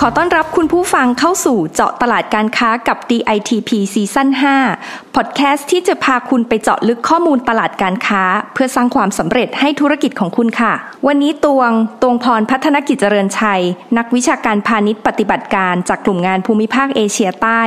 [0.00, 4.28] ขอต้อนรับคุณผู้ฟังเข้าสู่เจาะตลาดการค้ากับ DITP ซีซั่น
[4.72, 8.22] 5พอดแคสต์ที่จะพาคุณไปเจาะลึกข้อมูลตลาดการค้า
[8.54, 10.72] เพื่อสร้างความสำเร็จให้ธุรกิจของคุณค่ะ
[11.06, 13.62] วันนี้ตวงตวงพรพัฒนกิจเจริญชัย
[13.98, 17.62] นักวิชาการพาณิชย์ปฏิบัติการจากกลุ่มงานภูมิภาคเอเชียใต้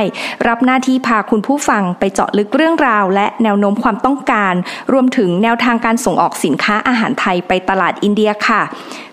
[0.48, 4.54] รับหน้าที่พาคุณผู้ฟังไปเจาะลึกเรื่องราว และแนวโน้มความต้องการ
[4.92, 8.62] รวมถึงแนวทางการส่งออกสินค้าอาหารไทยไปตลาดอินเดียค่ะ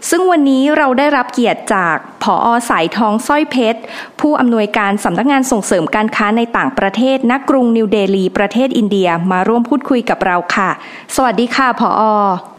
[0.10, 3.80] ซึ่งวันนี้เราได้รับเกียรติจากผออสายทองสร้อยเพชร
[4.20, 10.70] ผู้อำนวยการสำนักงานส่งเสริมการค้าในต่างประเทศณกรุงนิวเดลี ประเทศอินเดียมาร่วมพูดคุยกับเราค่ะ
[11.16, 12.04] สวัสดีค่ะผออ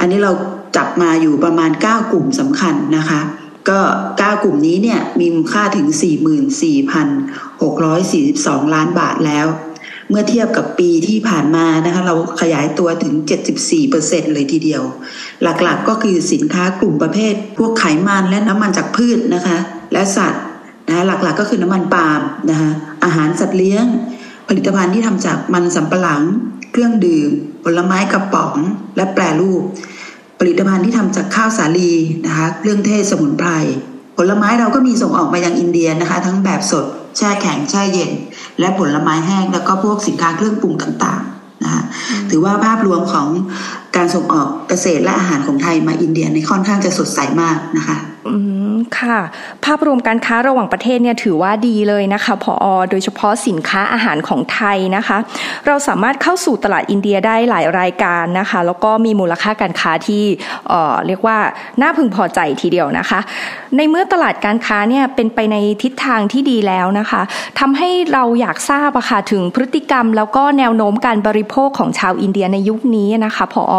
[0.00, 0.32] อันนี้เรา
[0.76, 3.20] จับมาอยู่ประมาณ 9 กลุ่มสำคัญนะคะ
[3.68, 3.80] ก็
[4.12, 5.86] 9กลุ่มนี้เนี่ยมีมูลค่าถึง
[8.64, 9.46] 44,642 ล้านบาทแล้ว
[10.10, 13.14] เมื่อเทียบกับปีที่ผ่านมานะคะเราขยายตัวถึง
[13.74, 14.82] 74%เลยทีเดียว
[15.42, 19.58] หลักๆก็คือสินค้ากลุ่มประเภท พวกไขมันและน้ำมันจากพืชนะคะ
[19.92, 20.42] และสัตว์
[20.88, 22.20] นะคะหลักๆก็คือน้ำมันปาล์ม
[22.50, 22.70] นะคะ
[23.04, 23.84] อาหารสัตว์เลี้ยง
[24.48, 26.22] ผลิตภัณฑ์ที่ทำจากมันสำปะหลัง
[26.72, 27.30] เครื่องดื่ม
[27.64, 28.56] ผลไม้กระป๋อง
[28.96, 29.62] และแปรรูป
[30.38, 31.92] ผลิตภัณฑ์ที่ทำจากข้าวสาลี
[32.26, 33.50] นะคะเครื่องเทศสมุนไพร
[34.16, 36.84] ผลไม้เราก็มีส่งออกมายังอินเดียนะคะ ทั้งแบบสด
[37.18, 38.12] แช่แข็งแช่เย็น
[38.60, 41.82] และผลไม้แห้งแล้วก็พวกสินค้าเครื่องปรุงต่างๆนะคะ
[42.30, 43.28] ถือว่าภาพรวมของ
[43.96, 47.96] การส่งออกเกษตรและอาหารของไทยมาอินเดียในค่อนข้างจะสดใสมากนะคะ
[48.28, 48.36] อื
[48.74, 49.18] มค่ะ
[49.64, 55.18] ภาพรวมการค้าระหว่างประเทศเนี่ยถือว่าดีเลยนะคะผออโดยเฉพาะสินค้าอาหารของไทยนะคะ
[55.66, 60.22] เราสามารถเข้าสู่ตลาดอินเดียได้หลายรายการนะคะ แล้วก็มีมูลค่าการค้าที่
[60.68, 61.38] เอ่อเรียกว่า
[61.80, 63.20] น่าพึงพอใจทีเดียวนะคะ
[63.76, 67.22] ในเมื่อตลาดการค้าเนี่ยเป็นไปในทิศทางที่ดีแล้วนะคะ
[67.60, 73.74] ทำให้เราอยากทราบอะค่ะถึงพฤติกรรม แล้วก็แนวโน้มการบริโภคของชาวอินเดียในยุคนี้นะคะผอ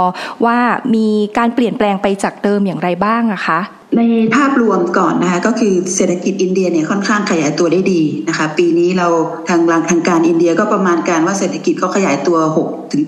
[0.45, 0.57] ว่า
[0.95, 1.07] มี
[1.37, 3.61] การเปลี่ยนแปลงไปจากเดิมอย่างไรบ้างอะคะ
[3.97, 4.01] ใน
[4.35, 9.07] ภาพรวมก่อนนะคะก็คือเศรษฐกิจอินเดียเนี่ยค่อนข้างขยายตัวได้ดีนะคะปีนี้เรา
[9.49, 12.37] ทางทางการอินเดียก็ประมาณการว่าเศรษฐกิจเขาขยายตัว
[12.69, 13.03] 6-7%ถึง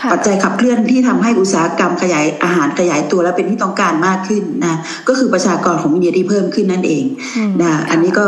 [0.00, 7.04] ค่ะปัจจัยขับเคลื่อนที่ทำให้อุตสาหกรรมขยายอาหารขยายตัวและเป็นที่ต้องการมากขึ้นนะก็คือประชากรของอินเดียที่เพิ่มขึ้นนั่นเอง
[7.36, 8.26] อืมนะอันนี้ก็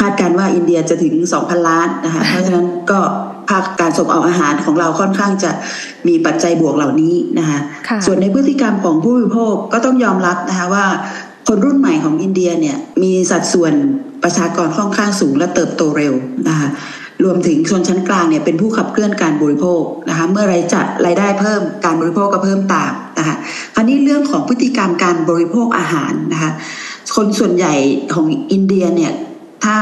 [0.00, 3.00] คาดการณ์ว่าอินเดียจะถึง 2,000 ล้านนะคะเพราะฉะนั้นก็
[3.50, 5.50] ภาคการส่งออกอาหารของเราค่อนข้างจะ
[6.08, 10.86] มีปัจจัยบวกเหล่านี้นะคะค่ะส่วนในพฤติกรรมของผู้บริโภคก็ต้องยอมรับนะคะว่า
[11.48, 13.72] คนรุ่นใหม่ของอินเดียเนี่ยมีสัดส่วน
[14.22, 16.14] ประชากรค่อนข้างสูงและเติบโตเร็ว
[16.48, 16.68] นะคะ
[17.24, 23.36] รวมถึงชนชั้นกลางเนี่ยเป็นผู้ขับเคลื่อนการบริโภคนะคะเมื่อไรายจะรายได้เพิ่มการบริโภคก็เพิ่มตามนะคะ
[23.74, 26.50] คราวนี้เรื่องของพฤติกรรมการบริโภคอาหารนะคะ
[27.16, 27.74] คนส่วนใหญ่
[28.14, 29.12] ของอินเดียเนี่ย
[29.64, 29.76] ถ้า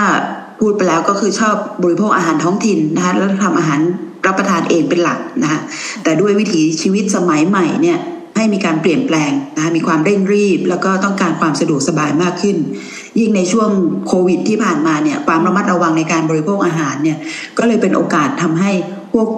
[0.63, 3.81] พูดไปแล้วก็คือชอบบริโภคอาหารท้องถิ่นนะคะแล้วทำอาหาร
[4.27, 5.61] รับประทานเองเป็นหลักนะคะ
[6.03, 7.99] แต่ด้วยวิถีชีวิตสมัยใหม่เนี่ย
[8.37, 12.57] ให้มีการเปลี่ยนแปลงนะคะมีความเร่งรีบ แล้วก็ต้องการความสะดวกสบายมากขึ้น
[13.21, 13.71] ยิ่งในช่วง
[14.07, 17.19] โควิดที่ผ่านมาเนี่ยความระมัดระวังในการบริโภคอาหารเนี่ย
[17.59, 18.73] ก็เลยเป็นโอกาสทำให้
[19.13, 19.29] พวก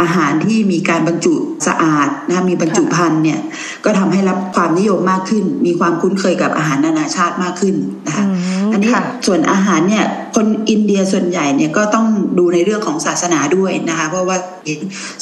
[0.00, 1.34] อาหารที่มีการบรรจุ
[1.66, 3.40] สะอาดนะะมีบรรจุภัณฑ์เนี่ย
[3.84, 7.74] ก็ทำให้รับความนิยมมากขึ้น มีความคุ้นเคยกับอาหารนานาชาติมากขึ้น
[8.06, 8.24] นะคะ
[8.84, 8.94] นี้
[9.26, 12.06] ส่วนอาหารเนี่ยคนอินเดียส่วนใหญ่เนี่ยก็ต้อง
[12.38, 14.36] ดูในเรื่องของศาสนาด้วยนะคะเพราะว่า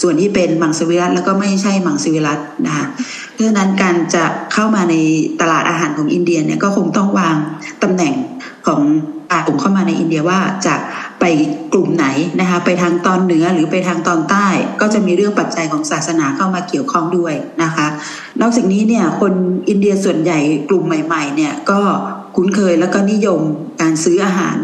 [0.02, 2.84] ส่วนที่เป็นมังสวิรัตแล้วก็ไม่ใช่มังสวิรัตนะคะ
[3.32, 4.94] เพราะฉะนั้นการจะเข้ามาใน
[5.40, 7.36] ตลาดอาหารของอินเดียเนี่ยก็คงต้องวาง
[7.82, 8.14] ตำแหน่ง
[8.66, 8.82] ของ
[9.30, 10.74] การผมเข้ามาในอินเดียว่าจะ
[11.20, 11.24] ไป
[11.72, 12.06] กลุ่มไหน
[12.40, 14.46] นะคะไปทางตอนเหนือหรือไปทางตอนใต้
[14.80, 17.86] ก็จะมีเรื่องปัจจัยของศาสนาเข้ามาเกี่ยวข้องด้วยนะคะ
[18.40, 19.32] นอกจากนี้เนี่ยคน
[19.68, 21.80] อินเดียส่วนใหญ่กลุ่มใหม่ๆเนี่ยก็
[22.42, 23.40] คุ้นเคยแล้วก็นิยม
[23.80, 24.58] การซื้ออาหาร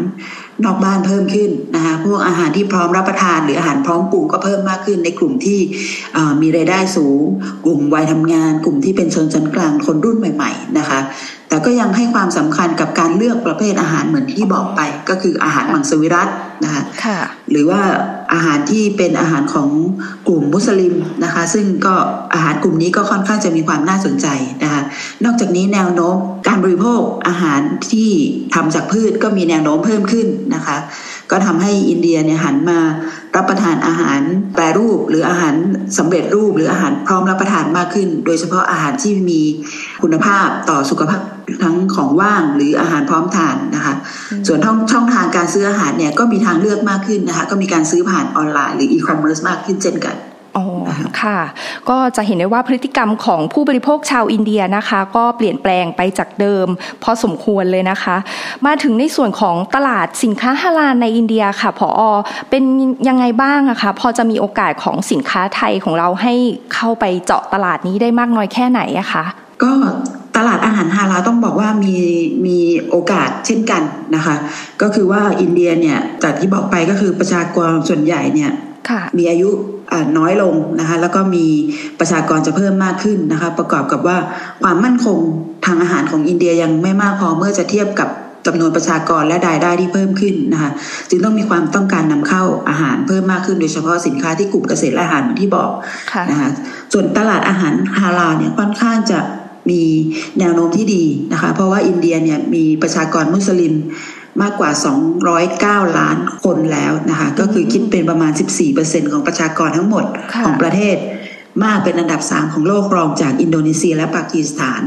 [0.65, 5.59] นอกบ้านเพิ่มขึ้นนะคะพวกอาหารที่พร้อมรับประทานหรืออาหารพร้อมปรุงก็เพิ่มมากขึ้นในกลุ่มที่
[6.41, 7.21] มีรายได้สูง
[7.65, 10.99] กลุ่มวัยทำงาน กลุ่มที่เป็นชนชั้นกลางคนรุ่นใหม่ ๆ นะคะ
[11.49, 16.29] แต่ก็ยังให้ความสำคัญกับการเลือกประเภทอาหารเหมือนที่บอกไป ก็คืออาหารมังสวิรัต
[16.63, 16.83] นะคะ
[17.51, 17.81] หรือว่า
[18.33, 19.69] อาหารที่เป็นอาหารของ
[20.27, 21.95] กลุ่มมุสลิมนะคะ ซึ่งก็
[22.33, 24.27] อาหารกลุ่มนี้ก็ค่อนข้างจะมีความน่าสนใจ
[24.63, 24.81] นะคะ
[25.25, 26.15] นอกจากนี้แนวโน้ม
[26.47, 28.09] การบริโภคอาหารที่
[28.53, 30.77] ทำจากพืชก็มีแนวโน้มเพิ่มขึ้นนะคะ
[31.31, 32.79] ก็ทำให้อินเดียเนี่ยหันมา
[33.35, 34.19] รับประทานอาหาร
[34.53, 35.55] แปรรูปหรืออาหาร
[35.97, 39.41] สำเร็จรูปหรืออาหารพร้อมรับประทานมากขึ้น โดยเฉพาะอาหารที่มี
[40.01, 41.21] คุณภาพต่อสุขภาพ
[41.63, 43.95] ทั้งของว่างหรืออาหารพร้อมทานนะคะ
[44.47, 50.17] ส่วนช่องช่องทางการซื้ออาหารเนี่ยก็มีทางเลือกมากขึ้นนะคะ ก็มีการซื้อผ่านออนไลน์หรืออีคอมเมิร์ซมากขึ้นเช่นกัน
[50.57, 50.65] อ๋อ
[51.21, 51.39] ค่ะ
[51.89, 56.67] ก็จะเห็นได้ว่าพฤติกรรมของผู้บริโภคชาวอินเดียนะคะ ก็เปลี่ยนแปลงไปจากเดิม
[57.03, 58.15] พอสมควรเลยนะคะ
[58.65, 62.01] มาถึงในส่วนของตลาดสินค้าฮาลาลในอินเดียค่ะพออ
[62.49, 62.63] เป็น
[63.07, 66.33] ยังไงบ้างอะคะพอจะมีโอกาสของสินค้าไทยของเราให้
[66.73, 69.23] เข้าไปเจาะตลาดนี้ได้มากน้อยแค่ไหนอะคะ
[69.63, 69.71] ก็
[70.37, 71.95] ตลาดอาหารฮาลาต้องบอกว่ามี
[72.45, 72.57] มี
[72.89, 73.83] โอกาสเช่นกัน
[74.15, 74.35] นะคะ
[74.81, 78.51] ก็คือว่าอินเดียเนี่ยจากที่บอกไปก็คือประชากรส่วนใหญ่เนี่ย
[79.17, 79.49] มีอายุ
[80.17, 81.45] น้อยลงนะคะแล้วก็มี
[81.99, 84.17] ประชากรจะเพิ่มมากขึ้นนะคะ ประกอบกับว่า
[84.63, 85.19] ความมั่นคง
[85.65, 88.09] ทางอาหารของอินเดียยังไม่มากพอเมื่อจะเทียบกับ
[88.45, 90.71] จำนวนประชากรและรายได้ที่เพิ่มขึ้นนะคะ
[91.09, 95.71] จึงต้องมีความต้องการนำเข้าอาหารเพิ่มมากขึ้นโดยเฉพาะสินค้าที่กลุ่มเกษตรและอาหารเหมือนที่บอก
[96.29, 96.49] นะคะ
[96.93, 99.19] ส่วนตลาดอาหารฮาลาเนี่ยค่อนข้างจะ
[99.69, 99.83] มี
[100.39, 103.73] แนวโน้มที่ดีนะคะ เพราะว่าอินเดียเนี่ยมีประชากรมุสลิม
[104.41, 104.71] มากกว่า
[105.33, 108.31] 209 ล้านคนแล้วนะคะ ก็คือคิดเป็นประมาณ
[108.71, 110.05] 14%ของประชากรทั้งหมด
[110.45, 110.97] ของประเทศ
[111.65, 114.81] มากเป็นอันดับสามของโลกรองจากอินโดนีเซียและปากีสถาน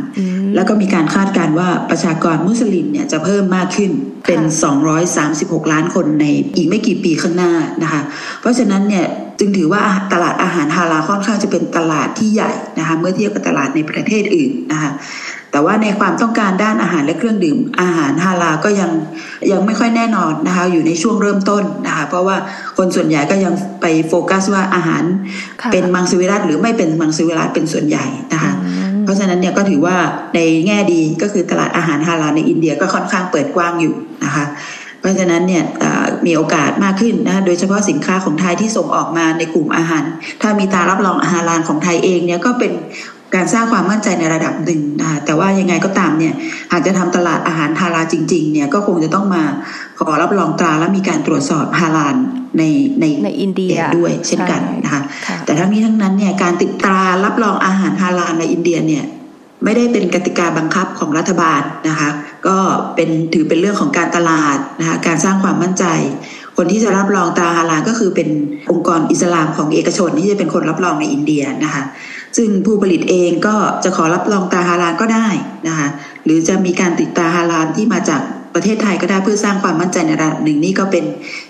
[0.55, 3.91] แล้วก็มีการคาดการณ์ว่าประชากรมุสลิมเนี่ยจะเพิ่มมากขึ้น
[4.27, 4.41] เป็น
[5.07, 6.27] 236 ล้านคนใน
[6.57, 7.53] อีกไม่กี่ปีข้างหน้า
[7.83, 8.03] นะคะ
[8.41, 9.07] เพราะฉะนั้นเนี่ย
[9.39, 9.83] จึงถือว่า
[10.13, 14.91] ตลาดอาหารฮาลาค่อนข้างจะเป็นตลาดที่ใหญ่นะคะเมื่อเทียบกับตลาดในประเทศอื่นนะคะ
[15.53, 18.91] แต่ว่าในความต้องการด้านอาหารและเครื่องดื่มอาหารฮาลาก็ยัง
[19.53, 22.37] ยังไม่ค่อยแน่นอนนะคะอยู่ในช่วงเริ่มต้นนะคะเพราะว่า
[22.77, 25.03] คนส่วนใหญ่ก็ยังไปโฟกัสว่าอาหาร
[25.73, 28.53] เป็นมังสวิรัตหรือไม่เป็นมังสวิรัตเป็นส่วนใหญ่นะคะ
[28.90, 29.97] เพ ราะฉะนั้นเนี่ยก็ถือว่า
[30.35, 34.47] ในแง่ดีก็คือตลาดอาหารฮาลาลในอินเดียก็ค่อนข้างเปิดกว้างอยู่นะคะ
[35.01, 35.65] เพราะฉะนั้นเนี่ย
[36.27, 40.05] มีโอกาสมากขึ้นนะโดยเฉพาะสินค้าของไทยที่ส่งออกมาในกลุ่มอาหาร
[40.43, 42.73] ถ้ามีตารับรองอาหารลานของไทยเองเนี่ยก็เป็น
[43.35, 46.35] การสร้างความมั่นใจในระดับหนึ่งนะคะแต่ว่ายังไงก็ตามเนี่ย
[46.73, 49.43] หากจะทำตลาดอาหารฮาลาจริงๆเนี่ยก็คงจะต้องมา
[49.99, 52.17] ขอรับรองตราและมีการตรวจสอบฮาลาล
[52.59, 52.63] ใน
[53.01, 55.03] ในในอินเดียด้วยเช่นกันนะคะ
[55.45, 59.05] แต่ทั้งนี้ทั้งนั้นเนี่ยการติดตรารับรองอาหารฮาลาลในอินเดียเนี่ย
[59.65, 62.11] ไม่ได้เป็นกติกาบังคับของรัฐบาลนะคะ
[62.47, 62.57] ก็
[62.95, 65.85] เป็นถือเป็นเรื่องของการตลาดนะคะการสร้างความมั่นใจ
[66.57, 68.29] คนที่จะรับรองตาฮาลาลก็คือเป็น
[68.71, 71.83] องค์กรอิสลามของเอกชนที่จะเป็นคนรับรองในอินเดียนะคะ
[72.37, 75.29] ซึ่งผู้ผลิตเองก็จะขอรับรองตาฮาลาลก็ได้
[75.69, 75.89] นะคะ
[76.25, 78.21] หรือจะมีการติดตาฮาลาลที่มาจาก
[78.55, 81.05] ประเทศไทยก็ได้เพื่อสร้างความมั่นใจในระดับหนึ่งนี่ก็เป็น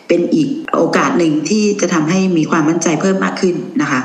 [0.09, 4.01] เป็นอีกโอกาสหนึ่งที่จะทำให้มีความมั่นใจเพิ่มมากขึ้นนะคะ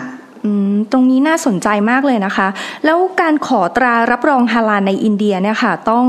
[0.92, 2.48] ตรงนี้น่าสนใจมากเลยนะคะ
[2.86, 6.06] แล้วการขอตรารับรองฮาลาลในอินเดียเนี่ยค่ะ ต้อง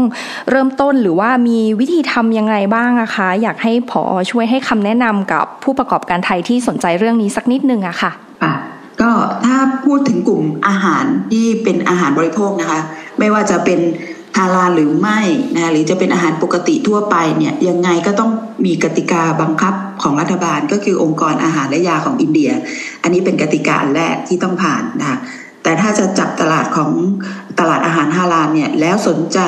[0.50, 8.12] เริ่มต้นหรือว่ามีวิธีทำยังไงบ้างนะคะ อยากให้ผอช่วยให้คำแนะนำกับผู้ประกอบการไทยที่สนใจเรื่องนี้สักนิดนึงอะค่ะ
[8.42, 8.52] ค่ะ
[9.00, 9.10] ก็
[9.44, 12.80] ถ้าพูดถึงกลุ่มอาหารที่เป็นอาหารบริโภคนะคะ
[13.18, 13.80] ไม่ว่าจะเป็น
[14.36, 15.20] ฮาลาหรือไม่
[15.56, 18.30] นะหรือจะเป็นอาหารปกติทั่วไปเนี่ยยังไงก็ต้อง
[18.64, 22.50] มีกติกาบังคับของรัฐบาลก็คือองค์กรอาหารและยาของอินเดีย
[23.02, 25.18] อันนี้เป็นกติกาแรกที่ต้องผ่านนะ
[25.62, 26.90] แต่ถ้าจะจับตลาดของ
[27.58, 29.38] ตลาดอาหารฮาลาลเนี่ยแล้วสนใจ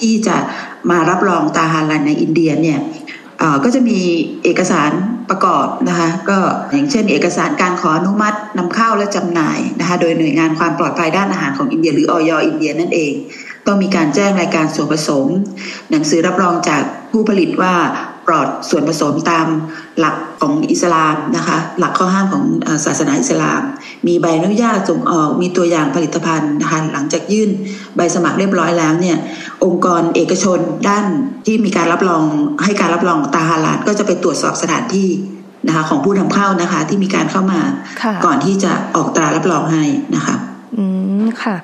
[0.00, 0.36] ที่จะ
[0.90, 2.78] มารับรองตาฮาลาลในอินเดียเนี่ย
[3.64, 3.98] ก็จะมี
[4.42, 4.90] เอกสาร
[5.30, 6.38] ประกอบนะคะก็
[6.72, 13.12] อย่างเช่น เอกสารการขออนุมัตินำเข้าและจำหน่ายนะคะโดยหน่วยงานความปลอดภัยด้านอาหารของอินเดีย หรือออยอินเดียนั่นเอง
[13.66, 15.26] ต้องมีการแจ้งรายการส่วนผสม
[15.90, 17.74] หนังสือรับรองจากผู้ผลิตว่า
[18.28, 19.46] ปลอดส่วนผสมตาม
[19.98, 22.44] หลักของอิสลามนะคะ หลักข้อห้ามของ
[22.84, 23.62] ศาสนาอิสลาม
[24.06, 27.50] มีใบอนุญาตส่งออกมีตัวอย่างผลิตภัณฑ์นะคะหลังจากยื่น
[27.96, 29.16] ใบสมัครเรียบร้อยแล้วเนี่ย
[29.64, 30.58] องค์กรเอกชน
[30.88, 31.04] ด้าน
[31.46, 32.22] ที่มีการรับรอง
[32.64, 35.08] ให้การรับรองตาฮาลาลก็จะไปตรวจสอบสถานที่
[35.66, 37.60] นะคะของผู้นำเข้านะคะที่มีการเข้ามา
[38.24, 39.84] ก่อนที่จะออกตรารับรองให้
[40.16, 40.47] นะคะอืม
[41.42, 41.56] ค่ะ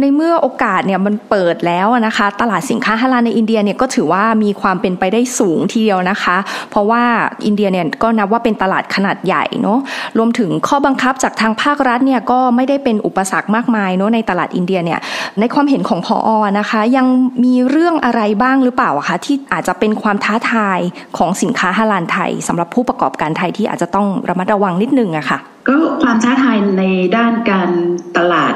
[0.00, 6.36] ในเมื่อโอกาสเนี่ยมันเปิดแล้วนะคะ ตลาดสินค้าฮาลาลในอินเดียเนี่ยก็ถือว่ามีความเป็นไปได้สูงทีเดียวนะคะ
[6.70, 7.02] เพราะว่า
[7.46, 9.78] อินเดียเนี่ยก็นับว่าเป็นตลาดขนาดใหญ่เนาะ
[10.18, 15.00] รวมถึงข้อบังคับจากทางภาครัฐเนี่ยก็ไม่ได้เป็นอุปสรรคมากมายเนาะในตลาดอินเดียเนี่ย
[15.40, 17.06] ในความเห็นของพออนะคะ ยัง
[17.44, 20.78] มีเรื่องอะไรบ้างหรือเปล่าคะที่อาจจะเป็นความท้าทาย
[21.18, 25.38] ของสินค้าฮาลาลไทยสำหรับผู้ประกอบการไทยที่อาจจะต้องระมัดระวังนิดนึงอะคะ่ะ
[25.68, 26.84] ก็ความท้าทายใน
[27.16, 27.70] ด้านการ
[28.16, 28.54] ตลาด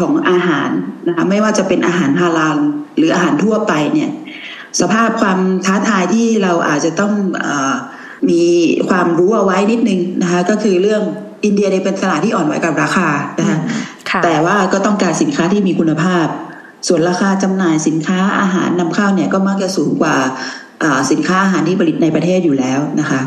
[0.00, 0.70] ของอาหาร
[1.08, 2.58] นะคะไม่ว่าจะเป็นอาหารฮาลาล
[2.96, 4.10] หรืออาหารทั่วไปเนี่ย
[4.80, 7.12] สภาพความท้าทายที่เราอาจจะต้อง
[7.46, 7.48] อ
[8.30, 8.42] มี
[8.88, 11.02] ความรู้เอาไว้นิดนึงนะคะก็คือเรื่อง
[11.44, 13.08] อินเดียเป็นตลาดที่อ่อนไหวกับราคา
[13.38, 13.58] นะคะ
[14.24, 16.26] แต่ว่าก็ต้องการสินค้าที่มีคุณภาพ
[16.88, 20.16] ส่วนราคาจำหน่ายสินค้าอาหารนำเข้าเนี่ยก็มักจะสูงกว่า
[21.10, 23.20] สินค้าอาหารที่ผลิตในประเทศอยู่แล้วนะคะ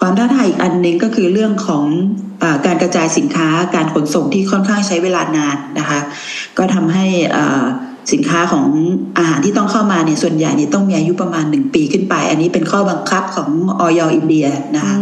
[0.00, 1.84] ความท้าทายอีกอันหนึ่งก็คือเรื่องของ
[2.24, 2.25] อ
[2.66, 6.00] การกระจายสินค้าการขนส่งที่ค่อนข้างใช้เวลานานนะคะ
[6.58, 7.06] ก็ทำให้
[8.12, 8.66] สินค้าของ
[9.18, 13.50] อาหารที่ต้องเข้ามาเนี่ยส่วนใหญ่เนี่ยต้องมีอายุประมาณหนึ่งปีขึ้นไป อันนี้เป็นข้อบังคับของ
[13.80, 14.94] ออยอินเดียนะคะ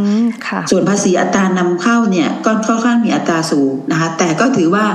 [0.71, 4.87] ส่วนภาษีอัตรานำเข้าเนี่ยก็ค่อนข้างมีอัตราสูงนะคะแต่ก็ถือว่า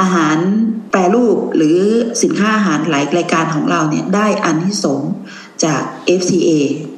[0.00, 0.36] อาหาร
[0.90, 1.78] แปรรูปหรือ
[2.22, 5.00] สินค้าอาหารหลายรายการของเราเนี่ยได้อันที่สง
[5.64, 5.82] จาก
[6.20, 6.50] FTA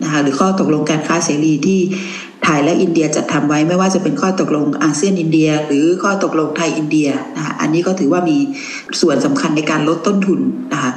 [0.02, 1.80] นะคะหรือข้อตกลงการค้าเสรีที่
[2.46, 8.36] ไทยและอินเดียจัดทำไว้ไม่ว่าจะเป็นข้อตกลงอาเซียนอินเดีย หรือข้อตกลงไทยอินเดียนะคะอันนี้ก็ถือว่ามี
[9.00, 10.40] ส่วนสำคัญในการลดต้นทุน
[10.72, 10.92] นะคะ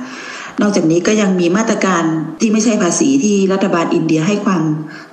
[0.62, 2.04] นอกจากนี้ก็ยังมีมาตรการ
[2.42, 4.64] ที่ไม่ใช่ภาษีที่รัฐบาลอินเดียให้ความ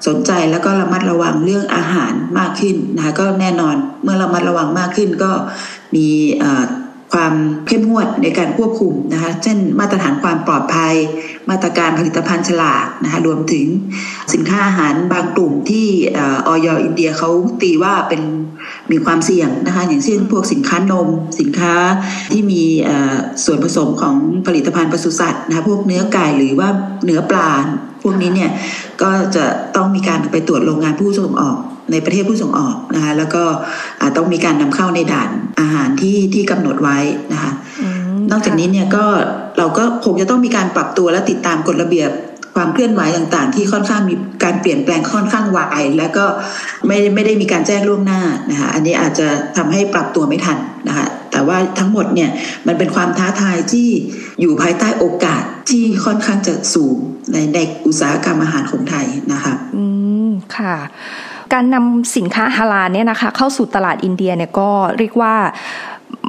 [0.06, 5.32] สนใจแล้วก็ระมัดระวังเรื่องอาหารมากขึ้นนะคะก็แน่นอนเมื่อระมัดระวังมากขึ้นก็
[5.94, 6.08] มี
[7.12, 7.34] ความ
[7.66, 10.94] เข้มงวดในการควบคุมนะคะเช่นมาตรฐานความปลอดภัย
[11.50, 13.66] มาตรการผลิตภัณฑ์ฉลากนะคะรวมถึง
[14.34, 15.86] สินค้าอาหารบางกลุ่มที่
[16.16, 16.18] อ
[16.52, 17.30] อยอินเดียเขา
[17.62, 18.22] ตีว่าเป็น
[18.92, 21.08] มีความเสี่ยงนะคะอย่างเช่นพวกสินค้านม
[21.40, 21.74] สินค้า
[22.32, 22.62] ที่มี
[23.44, 26.68] ส่วนผสมของผลิตภัณฑ์ปศุสัตว์นะคะพวกเนื้อไก่หรือว่า
[27.04, 27.50] เนื้อปลา
[28.02, 28.50] พวกนี้เนี่ย
[29.02, 29.44] ก็จะ
[29.76, 31.58] ต้องมีการไปตรวจโรงงานผู้ส่งออก
[31.90, 33.44] ในประเทศผู้ส่งออกนะคะ แล้วก็
[34.16, 36.98] ต้องมีการนำเข้าในด่านอาหารที่ที่กำหนดไว้
[37.32, 37.52] นะคะ
[38.30, 39.04] นอกจากนี้เนี่ยก็
[39.58, 42.10] เราก็คงจะต้องมีการปรับตัวและติดตามกฎระเบียบ
[42.54, 44.14] ความเคลื่อนไหวต่างๆ ที่ค่อนข้างมี
[44.44, 45.58] การเปลี่ยนแปลงค่อนข้างไว
[45.98, 46.24] แล้วก็
[46.86, 52.30] ไม่ไม่ได้มีการแจ้งล่วงหน้านะคะอันนี้อาจจะทำให้ปรับตัวไม่ทันนะคะแต่ว่าทั้งหมดเนี่ย
[52.66, 53.88] มันเป็นความท้าทายที่
[54.40, 56.96] อยู่ภายใต้โอกาสที่ค่อนข้างจะสูง
[57.32, 59.84] ในในอุตสาหกรรมอาหารของไทยนะคะอื
[60.28, 60.76] มค่ะ
[61.52, 65.34] การนำสินค้าฮาลาลเนี่ยนะคะเข้าสู่ตลาดอินเดียเนี่ยก็เรียกว่า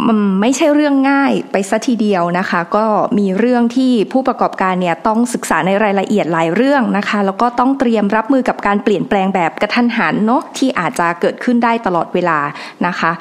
[0.07, 2.85] มันไม่ใช่เรื่องง่ายไปซะทีเดียวนะคะ ก็
[3.17, 12.39] มีเรื่องที่ผู้ประกอบการเนี่ยต้องศึกษาในรายละเอียดหลายเรื่องนะคะ แล้วก็ต้องเตรียมรับมือกับการเปลี่ยนแปลงแบบกระทันหันเนาะที่อาจจะเกิดขึ้นได้ตลอดเวลา
[12.87, 13.11] นะคะ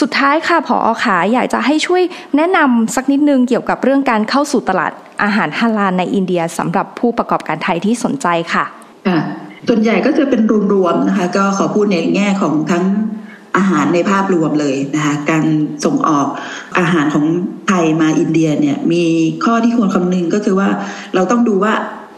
[0.00, 2.02] สุดท้ายค่ะพออขาอยากจะให้ช่วย
[2.36, 8.64] แนะนำสักนิดนึงเกี่ยวกับเรื่องการเข้าสู่ตลาดอาหารฮาลาลในอินเดียสำหรับผู้ประกอบการไทยที่สนใจค่ะ
[9.68, 12.84] ส่วนใหญ่ก็จะเป็นรวมๆนะคะ ก็ขอพูดในแง่ของทั้ง
[13.56, 15.44] อาหารในภาพรวมเลยนะคะการ
[15.84, 16.26] ส่งออก
[16.78, 17.24] อาหารของ
[17.68, 19.04] ไทยมาอินเดียเนี่ยมี
[19.44, 20.68] ข้อที่ควรคำนึงก็คือว่า
[21.14, 21.72] เราต้องดูว่า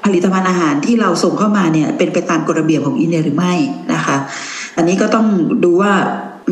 [0.04, 3.54] ผลิตภัณฑ์อาหารที่เราส่งเข้ามาเนี่ยเป็นไปตามกฎระเบียบของอินเดียหรือไม่
[3.92, 4.16] นะคะ
[4.76, 5.26] อันนี้ก็ต้อง
[5.64, 5.92] ดูว่า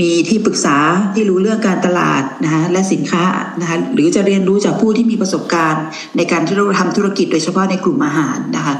[0.00, 0.76] มีที่ปรึกษา
[1.14, 3.24] ที่รู้เรื่องการตลาดนะคะและสินค้า
[3.60, 5.84] นะคะหรือจะเรียนรู้จากผู้ที่มีประสบการณ์
[6.16, 8.74] ในการที่เราทำธุรกิจโดยเฉพาะในกลุ่มอาหารนะคะ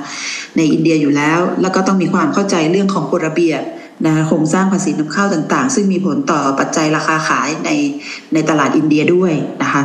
[0.57, 3.63] ในอินเดียอยู่แล้ว แล้วก็ต้องมีความเข้าใจเรื่องของกฎระเบียบ
[4.07, 7.71] นะโครงสร้างภาษีนำเข้าต่างๆ ซึ่งมีผลต่อปัจจัยราคาขายใน
[8.35, 9.33] ในตลาดอินเดียด้วย
[9.63, 9.83] นะคะ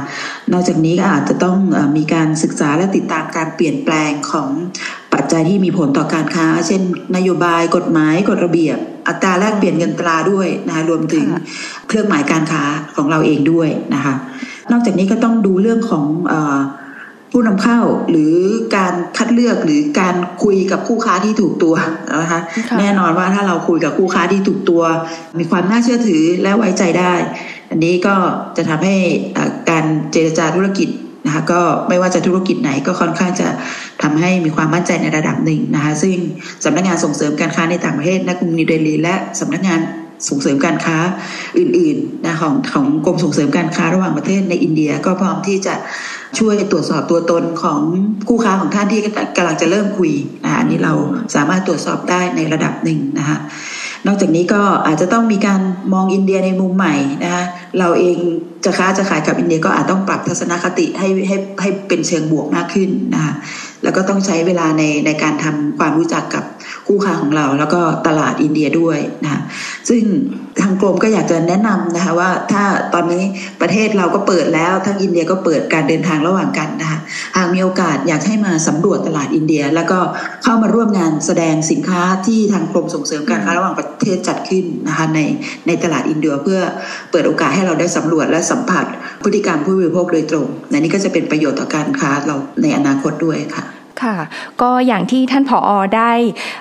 [0.51, 1.57] นอกจากนี้ก็อาจจะต้อง
[1.97, 4.49] มีการศึกษาและติดตามการเปลี่ยนแปลงของ
[5.23, 6.81] จจัยที่มีผลต่อการค้า เช่น
[7.15, 8.77] นโยบายกฎหมายกฎระเบียบ
[9.07, 11.25] อัตราแลกเปลี่ยนเงินตราด้วยนะคะรวมถึง
[11.87, 12.63] เครื่องหมายการค้า
[12.95, 14.13] ของเราเองด้วยนะคะ
[14.71, 16.33] นอกจากนี้ก็ต้องดูเรื่องของอ
[17.31, 18.35] ผู้นำเข้าหรือ
[18.75, 21.75] การคัดเลือกหรือการคุยกับคู่ค้าที่ถูกตัว
[22.21, 22.41] นะคะ
[22.79, 24.83] แน่นอนว่าถ้าเราคุยกับคู่ค้าที่ถูกตัว
[25.39, 27.13] มีความน่าเชื่อถือและไว้ใจได้
[27.69, 28.15] อันนี้ก็
[28.57, 28.95] จะทำให้
[29.69, 30.89] การเจรจาธุรกิจ
[31.25, 33.47] นะคะก็ไม่ว่าจะธุรกิจไหนก็ค่อนข้างจะ
[34.01, 36.15] ทำให้มีความมั่นใจในระดับหนึ่งนะคะซึ่ง
[36.63, 39.81] สำนักงานส่งเสริมการค้าในต่างประเทศนักรุงนิวเดลีและสำนักงาน
[40.29, 40.97] ส่งเสริมการค้า
[41.57, 45.75] อื่นๆนะของของกรมส่งเสริมการค้าระหว่างประเทศในอินเดีย ก็พร้อมที่จะ
[46.39, 47.79] ช่วยตรวจสอบตัวตนของ
[48.27, 49.01] คู่ค้าของท่านที่
[49.37, 50.11] กำลังจะเริ่มคุย
[50.43, 50.93] นะอันนี้เรา
[51.35, 53.37] สามารถตรวจสอบได้ในระดับหนึ่งนะคะ
[54.07, 55.61] นอกจากนี้ก็อาจจะต้องมีการ
[55.93, 57.45] มองอินเดียในมุมใหม่นะคะ
[57.79, 58.17] เราเอง
[58.65, 63.33] จะค้าจะขายกับอินเดียก็อาจต้องปรับทัศนคติให้ให้ให้เป็นเชิงบวกมากขึ้นนะคะ
[63.83, 66.43] แล้วก็ต้องใช้เวลาในในการทำความรู้จักกับ
[66.87, 69.41] คู่ค้าของเราแล้วก็ตลาดอินเดียด้วยนะคะ
[69.89, 70.03] ซึ่ง
[70.61, 72.63] ทางกรมก็อยากจะแนะนำนะคะว่าถ้า
[72.93, 73.23] ตอนนี้
[73.61, 76.99] ประเทศเราก็เปิดแล้วทั้งอินเดียก็เปิดการเดินทางระหว่างกันนะคะ
[77.37, 79.99] หากมีโอกาสอยากให้มาสำรวจตลาดอินเดีย แล้วก็
[80.43, 85.19] เข้ามาร่วมงานแสดงสินค้าที่ทางกรมส่งเสริมการค้าระหว่างประเทศจัดขึ้นนะคะใน
[85.67, 86.61] ในตลาดอินเดียเพื่อ
[87.11, 88.85] เปิดโอกาสให้เราได้สำรวจและสัมผัส
[89.23, 93.65] พฤติกรรมผู้บริโภคโดยตรงในนี้ก็จะเป็นประโยชน์ต่อการค้าเราในอนาคตด้วยค่ะ
[94.01, 94.17] ค่ะ
[94.61, 96.11] ก็อย่างที่ท่านผออได้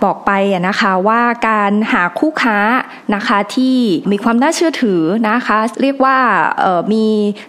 [0.05, 0.31] บอกไป
[0.69, 2.59] นะคะว่าการหาคู่ค้า
[3.15, 3.77] นะคะที่
[4.11, 6.17] มีความน่าเชื่อถือนะคะ เรียกว่า
[6.93, 7.07] มี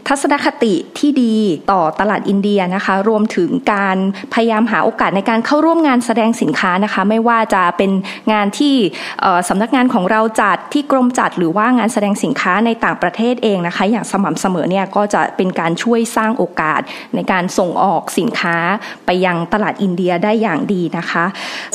[0.07, 1.35] ทัศนคติที่ดี
[1.71, 3.97] ต่อตลาดอินเดียนะคะ รวมถึงการ
[4.33, 7.91] พยายามหาโอกาสในการเข้าร่วมงานแสดงสินค้านะคะ ไม่ว่าจะเป็น
[8.33, 8.75] งานที่
[9.49, 16.81] สำนักงานของเราจัดที่กรมจัดหรือว่างานแสดงสินค้าในต่างประเทศเองนะคะ อย่างสม่ำเสมอเนี่ยก็จะเป็นการช่วยสร้างโอกาส
[17.15, 18.55] ในการส่งออกสินค้า
[19.05, 21.25] ไปยังตลาดอินเดียได้อย่างดีนะคะ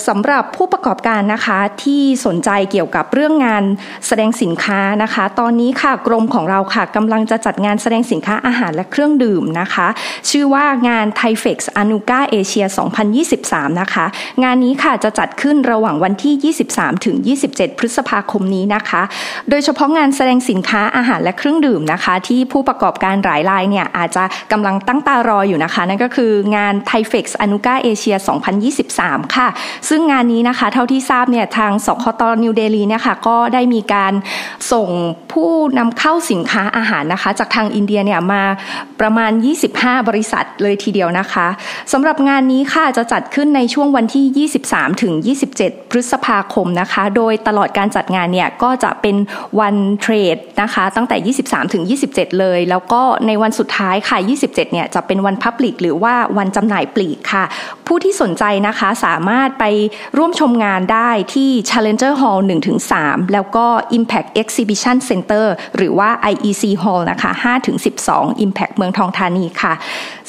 [0.07, 3.65] สำหรับผู้ประกอบการนะคะที่สนใจเกี่ยวกับเรื่องงาน
[4.07, 9.87] แสดงสินค้านะคะ ตอนนี้ค่ะกรมของเราค่ะกำลังจะจัดงานแสดงสินค้าอาหารและเครื่องดื่มนะคะ
[10.31, 12.67] ชื่อว่างานไทเฟกซ์อนุกาเอเชีย
[13.23, 14.07] 2023 นะคะ
[14.43, 17.17] งานนี้ค่ะจะจัดขึ้นระหว่างวันที่ 23 ถึง
[17.49, 19.03] 27 พฤษภาคมนี้นะคะ
[19.51, 28.17] โดยเฉพาะงานแสดงสินค้าอาหารและเครื่องดื่มนะคะ ที่ผู้ประกอบการหลายรายเนี่ยอาจจะกำลังตั้งตารออยู่นะคะ นั่นก็คืองานไทเฟกซ์อนุกาเอเชีย
[28.77, 29.49] 2023 ค่ะ
[29.89, 34.13] ซึ่งงานนี้นะคะ เท่าที่ทราบเนี่ยทางสคตนิวเดลีเนี่ยค่ะก็ได้มีการ
[34.73, 34.89] ส่ง
[35.33, 38.43] ผู้นำเข้าสินค้าอาหารนะคะ จากทางอินเดียเนี่ยมา
[39.01, 39.31] ประมาณ
[39.71, 41.47] 25 บริษัทเลยทีเดียวนะคะ
[41.93, 45.13] สำหรับงานนี้ค่ะจะจัดขึ้นในช่วงวันที่ 23 ถึง
[45.53, 49.17] 27 พฤษภาคมนะคะ โดยตลอดการจัดงานเนี่ยก็จะเป็น
[49.61, 51.17] วันเทรดนะคะ ตั้งแต่
[51.51, 57.45] 23 ถึง 27 เลย แล้วก็ในวันสุดท้ายค่ะ 27 เนี่ยจะเป็นวันพับลิกหรือว่าวันจำหน่ายปลีกค่ะ
[57.89, 59.65] ผู้ที่สนใจนะคะสามารถไป
[60.17, 62.41] ร่วมชมงานได้ที่ Challenger Hall
[62.87, 63.67] 1-3 แล้วก็
[63.99, 67.31] Impact Exhibition Center หรือว่า IEC Hall นะคะ
[67.89, 69.73] 5-12 Impact เมืองทองธานีค่ะ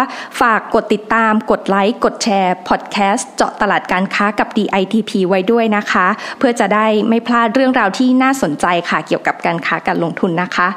[0.41, 6.07] ฝากกดติดตามกดไลค์กดแชร์พอดแคสต์เจาะตลาดการค้ากับ DITP ไว้ด้วยนะคะ
[6.39, 10.67] เพื่อจะได้ไม่พลาดเรื่องราวที่น่าสนใจค่ะ เกี่ยวกับการค้าการลงทุนนะคะ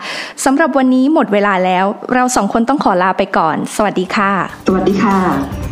[0.45, 4.33] สำหรับวันนี้หมดเวลาแล้ว เราสองคนต้องขอลาไปก่อน สวัสดีค่ะ
[4.67, 5.72] สวัสดีค่ะ